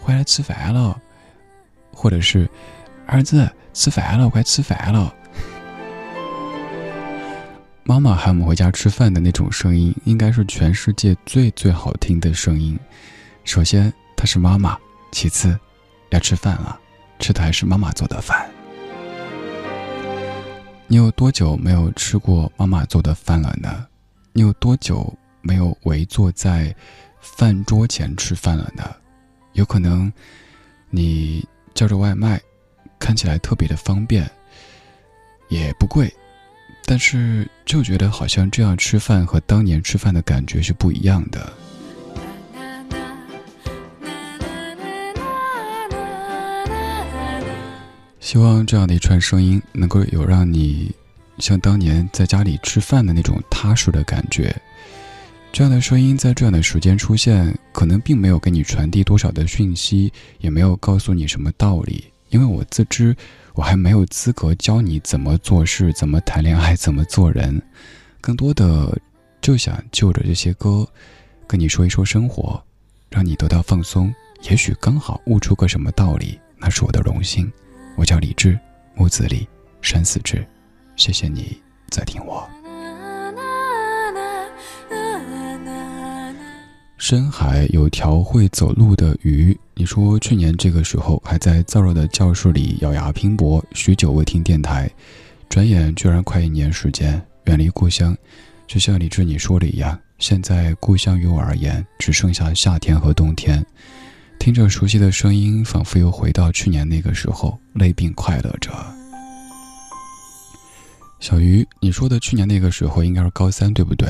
[0.00, 0.98] 回来吃饭了，
[1.92, 2.48] 或者是
[3.06, 5.12] 儿子吃饭了，快吃饭了。
[7.84, 12.78] 妈妈喊我们回家吃饭的那种声音，应该是全世界最最好听的声音。
[13.44, 14.78] 首先，她是妈妈；
[15.10, 15.58] 其次，
[16.10, 16.78] 要吃饭了，
[17.18, 18.48] 吃的还是妈妈做的饭。
[20.86, 23.86] 你有多久没有吃过妈妈做的饭了呢？
[24.32, 25.12] 你有多久？
[25.42, 26.74] 没有围坐在
[27.20, 28.84] 饭桌前吃饭了呢，
[29.52, 30.12] 有可能
[30.90, 32.40] 你叫着外卖，
[32.98, 34.28] 看起来特别的方便，
[35.48, 36.12] 也不贵，
[36.84, 41.52] 但是就觉得好像这样吃饭和当年吃饭的感觉是不一样的。
[48.20, 50.90] 希望这样的一串声音能够有让你
[51.38, 54.54] 像当年在家里吃饭的那种踏实的感觉。
[55.52, 62.04] 这样的声音在这样的时间出现，可能并没有给你传递多少的讯息，也没有告诉你什么道理。
[62.30, 63.14] 因为我自知，
[63.52, 67.60] 我还没有资格教你怎么做事、怎么谈恋爱、怎么做人。
[68.18, 68.98] 更多的，
[69.42, 70.88] 就想就着这些歌，
[71.46, 72.60] 跟你说一说生活，
[73.10, 74.12] 让你得到放松。
[74.48, 77.52] 也许刚好悟出个什么道理，那是我的荣幸。
[77.96, 78.58] 我叫李志，
[78.94, 79.46] 木子李，
[79.82, 80.42] 山寺志。
[80.96, 82.48] 谢谢你在听我。
[87.02, 89.58] 深海有条会走路的鱼。
[89.74, 94.88] 你说去年这个时候还在燥热的教室里咬牙拼搏，许久未听电台，
[95.48, 98.16] 转眼居然快一年时间，远离故乡，
[98.68, 103.66] 就像李志你说的一样，现在故乡于我而言只剩下夏天和冬天。
[104.38, 108.70] 听着熟悉的声音，仿佛又回到去年那个时候，泪并快乐着。
[111.18, 114.08] 小鱼，你说的去年那个时候应该是高三对不对？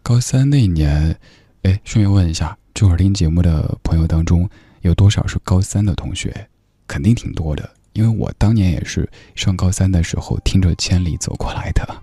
[0.00, 1.18] 高三那年。
[1.64, 4.48] 哎，顺便问一下，这会儿听节目的朋友当中，
[4.82, 6.46] 有多少是高三的同学？
[6.86, 12.02] 肯定挺多的，因为我当年也是上高三的时候听着《千里》走过来的。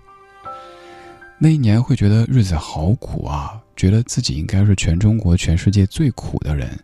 [1.38, 6.76] 那一年会觉得日子好苦啊，觉得自己应该是全中国、全世界最苦的人。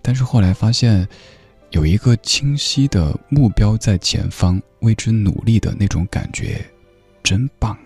[0.00, 1.06] 但是后来发现，
[1.72, 6.64] 有一个清晰的目标在前方，为之努力的那种感觉，
[7.22, 7.76] 真棒。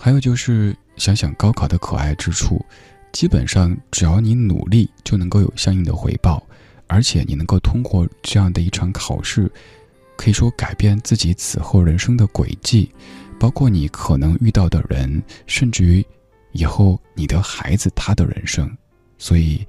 [0.00, 0.74] 还有就是。
[0.96, 2.62] 想想高考的可爱之处，
[3.10, 6.46] 基本上只要你努力，就能够有相应的回报，
[6.88, 9.50] 而且你能够通过这样的一场考试，
[10.18, 12.92] 可以说改变自己此后人生的轨迹，
[13.38, 16.04] 包括你可能遇到的人，甚至于
[16.52, 18.70] 以后你的孩子他的人生。
[19.16, 19.66] 所以，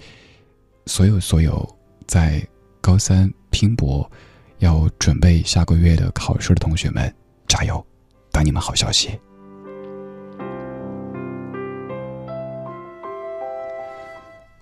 [0.88, 1.66] 所有所有
[2.08, 2.46] 在
[2.82, 4.12] 高三拼搏，
[4.58, 7.14] 要准备下个月的考试的同学们，
[7.48, 7.82] 加油！
[8.34, 9.18] 等你们好消息。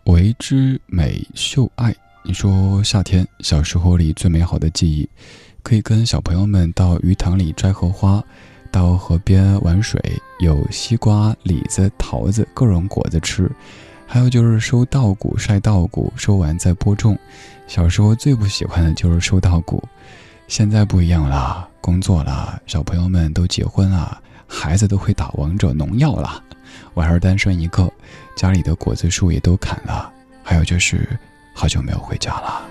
[0.09, 5.07] 为之美秀爱，你说夏天小时候里最美好的记忆，
[5.61, 8.23] 可以跟小朋友们到鱼塘里摘荷花，
[8.71, 10.01] 到河边玩水，
[10.39, 13.51] 有西瓜、李子、桃子各种果子吃，
[14.07, 17.15] 还有就是收稻谷、晒稻谷，收完再播种。
[17.67, 19.83] 小时候最不喜欢的就是收稻谷，
[20.47, 26.43] 现在不一样了，工作了，小朋友们都结婚了，孩子都会打王者农药了。
[26.93, 27.91] 我还是单身一个，
[28.35, 30.11] 家里的果子树也都砍了，
[30.43, 31.07] 还有就是
[31.53, 32.65] 好久没有回家了。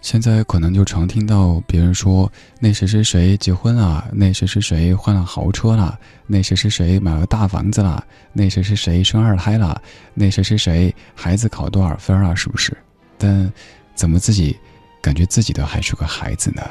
[0.00, 9.80] 现在可能就常听到别人说那谁谁谁结婚了，那谁谁谁换了豪车了，那谁谁谁买了大房子了，那谁谁谁生二胎了，
[10.14, 12.76] 那谁谁谁孩子考多少分了，是不是？
[13.18, 13.52] 但
[13.94, 14.58] 怎么自己
[15.00, 16.62] 感觉自己的还是个孩子呢？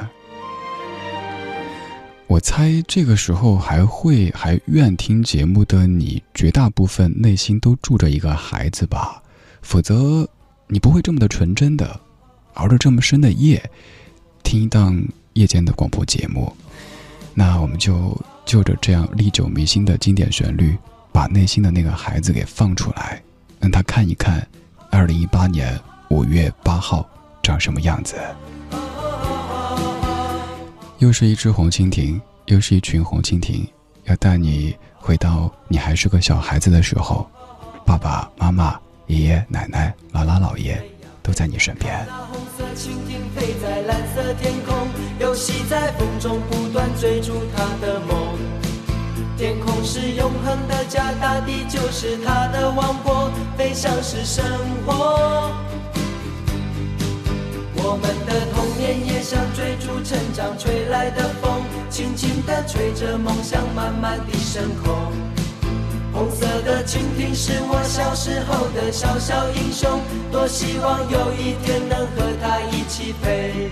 [2.30, 9.20] 我猜这个时候还会还愿听节目的你，绝大部分内心都住着一个孩子吧，
[9.62, 10.28] 否则
[10.68, 12.00] 你不会这么的纯真的，
[12.54, 13.60] 熬着这么深的夜，
[14.44, 15.02] 听一档
[15.32, 16.54] 夜间的广播节目。
[17.34, 18.16] 那我们就
[18.46, 20.78] 就着这样历久弥新的经典旋律，
[21.10, 23.20] 把内心的那个孩子给放出来，
[23.58, 24.46] 让他看一看，
[24.88, 25.76] 二零一八年
[26.10, 27.04] 五月八号
[27.42, 28.14] 长什么样子。
[31.00, 33.66] 又是一只红蜻蜓，又是一群红蜻蜓，
[34.04, 37.26] 要带你回到你还是个小孩子的时候，
[37.86, 40.78] 爸爸妈妈、爷爷奶奶、姥姥姥爷
[41.22, 42.06] 都在你身边。
[42.30, 44.76] 红色蜻蜓飞在蓝色天空，
[45.18, 48.38] 游戏在风中，不断追逐它的梦。
[49.38, 54.44] 天空是永恒的家，大地就是它的王国，飞翔是生
[54.84, 55.50] 活。
[57.82, 65.12] 我们的童年也像追逐成长吹来的风，轻轻地吹着梦想慢慢地升空。
[66.12, 70.00] 红色的蜻蜓是我小时候的小小英雄，
[70.30, 73.70] 多希望有一天能和它一起飞。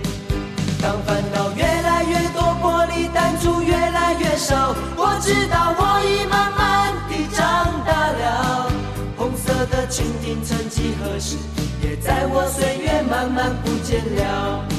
[0.81, 8.71] 当烦恼越来越多，玻璃弹珠越来越少，我知道我已慢慢地长大了。
[9.17, 11.35] 红色的蜻蜓曾几何时，
[11.81, 14.78] 也在我岁月慢慢不见了。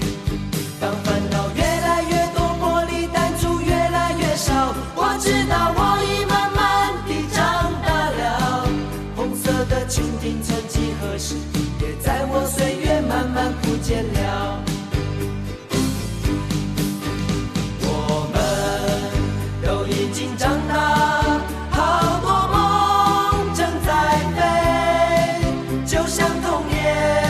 [26.81, 27.20] 童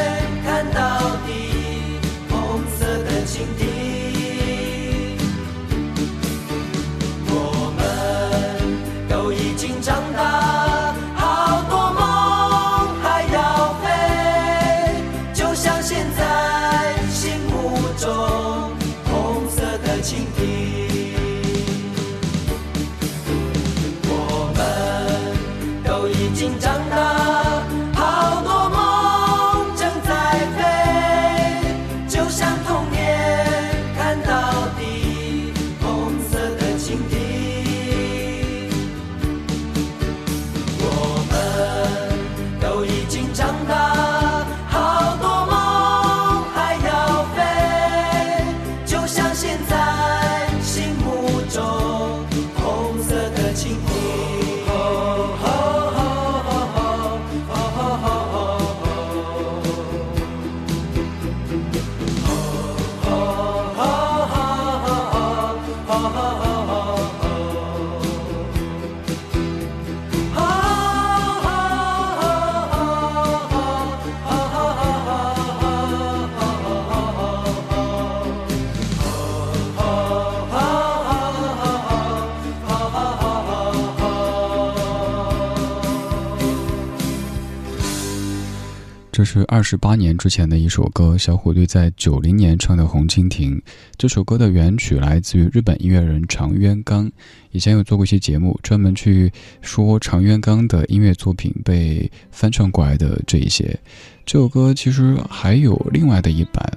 [89.21, 93.55] 这是二十八年之前的一首歌，小虎队在九零年唱的《红蜻蜓》。
[93.95, 97.07] 这首歌的原曲来自于日本音乐人长渊刚，
[97.51, 103.79] 以前有做过一期节目，专门去说长渊刚的音乐作品被翻唱过来的这一些。
[104.25, 106.67] 这首歌其实还有另外的一版，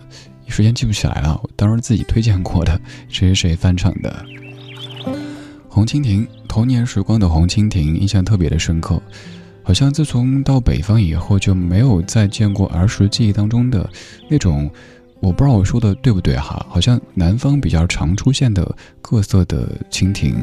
[0.47, 2.79] 一时间记不起来了，当时自己推荐过的，
[3.09, 4.23] 谁谁谁翻唱的。
[5.67, 9.01] 红蜻蜓，童年时光的红蜻蜓，印象特别的深刻。
[9.65, 13.89] 好像自从到北方以后，就没有再见过儿时记忆当中的
[14.29, 14.71] 那种，
[15.21, 16.65] 我不知道我说的对不对哈？
[16.69, 20.35] 好像南方比较常出现的各色的蜻蜓。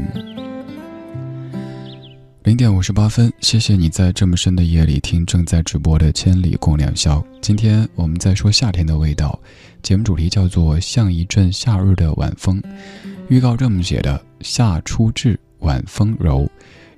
[2.44, 7.20] 零点五十八分，谢谢你在这么深的夜里听正在直播的《千里共良宵》。
[7.40, 9.40] 今天我们在说夏天的味道，
[9.84, 12.60] 节目主题叫做“像一阵夏日的晚风”。
[13.30, 16.50] 预告这么写的：夏初至，晚风柔，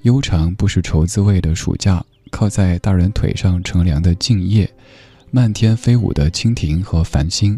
[0.03, 2.01] 悠长不是愁滋味的暑假，
[2.33, 4.67] 靠在大人腿上乘凉的静夜，
[5.29, 7.57] 漫天飞舞的蜻蜓和繁星，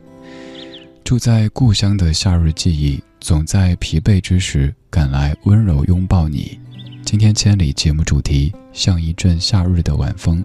[1.01, 6.59] 住在故乡的夏日记忆，总在疲惫之时赶来温柔拥抱你。
[7.05, 10.43] 今天千里节目主题像一阵夏日的晚风，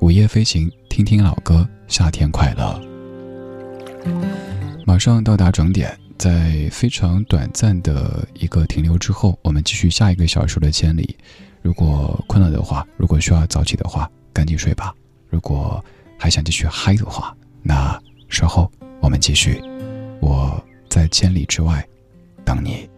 [0.00, 2.78] 午夜飞行，听听老歌，夏天快乐。
[4.84, 11.16] 马上到达整点，在非常短暂的一个停留之后，我们继续下一个小时的千里。
[11.62, 14.94] 如果困了的话，如果需要早起的话，赶紧睡吧。
[15.28, 15.84] 如果
[16.18, 19.60] 还想继续嗨的话，那稍后我们继续。
[20.20, 21.86] 我在千里之外
[22.44, 22.88] 等你。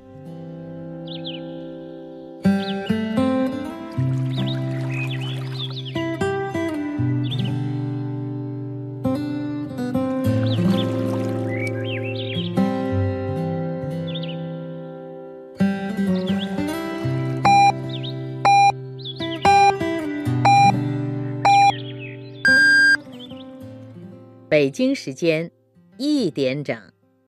[24.72, 25.50] 京时间
[25.98, 26.91] 一点整。